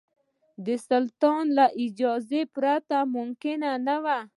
د 0.65 0.67
سلطان 0.87 1.43
له 1.57 1.65
اجازې 1.85 2.41
پرته 2.55 2.97
ممکن 3.15 3.59
نه 3.87 3.95
وو. 4.03 4.19